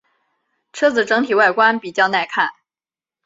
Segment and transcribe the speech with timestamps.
[0.73, 2.49] 车子整体外观比较耐看。